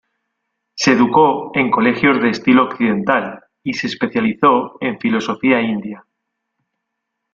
Se 0.73 0.93
educó 0.93 1.51
en 1.53 1.69
colegios 1.69 2.19
de 2.23 2.31
estilo 2.31 2.63
occidental 2.63 3.39
y 3.63 3.75
se 3.75 3.85
especializó 3.85 4.79
en 4.81 4.97
filosofía 4.99 5.61
india. 5.61 6.07